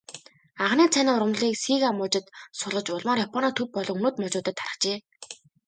Анхны 0.63 0.85
цайны 0.93 1.11
ургамлыг 1.17 1.53
Сига 1.63 1.89
мужид 1.99 2.25
суулгаж, 2.59 2.87
улмаар 2.95 3.19
Японы 3.27 3.49
төв 3.57 3.67
болон 3.75 3.93
өмнөд 3.95 4.15
мужуудад 4.21 4.55
тархжээ. 4.59 4.97